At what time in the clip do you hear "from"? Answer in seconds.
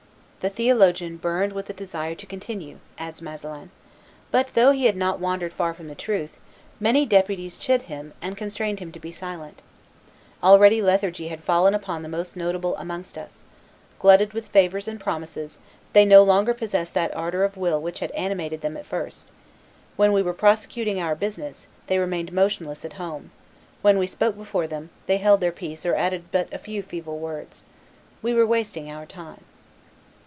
5.71-5.87